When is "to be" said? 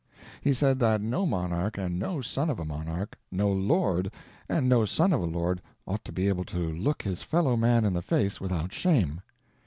6.05-6.27